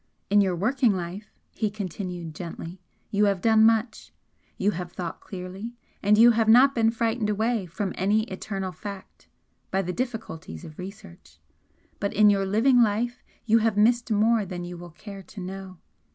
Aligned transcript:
"In 0.31 0.41
your 0.41 0.55
working 0.55 0.95
life," 0.95 1.27
he 1.53 1.69
continued, 1.69 2.33
gently, 2.33 2.81
"you 3.11 3.25
have 3.25 3.39
done 3.39 3.63
much. 3.67 4.11
You 4.57 4.71
have 4.71 4.91
thought 4.91 5.21
clearly, 5.21 5.75
and 6.01 6.17
you 6.17 6.31
have 6.31 6.49
not 6.49 6.73
been 6.73 6.89
frightened 6.89 7.29
away 7.29 7.67
from 7.67 7.93
any 7.95 8.23
eternal 8.23 8.71
fact 8.71 9.27
by 9.69 9.83
the 9.83 9.93
difficulties 9.93 10.65
of 10.65 10.79
research. 10.79 11.39
But 11.99 12.15
in 12.15 12.31
your 12.31 12.47
living 12.47 12.81
life 12.81 13.21
you 13.45 13.59
have 13.59 13.77
missed 13.77 14.09
more 14.11 14.43
than 14.43 14.63
you 14.63 14.75
will 14.75 14.89
care 14.89 15.21
to 15.21 15.39
know. 15.39 15.77